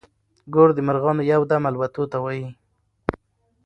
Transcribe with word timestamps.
ګور 0.53 0.69
د 0.75 0.79
مرغانو 0.87 1.23
يو 1.31 1.41
دم 1.49 1.63
الوتو 1.69 2.03
ته 2.11 2.17
وايي. 2.23 2.47